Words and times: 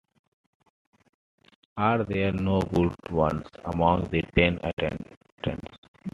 Are 1.77 2.03
there 2.03 2.31
no 2.31 2.59
good 2.59 2.95
ones 3.11 3.45
among 3.65 4.09
the 4.09 4.23
Ten 4.35 4.57
Attendants? 4.63 5.77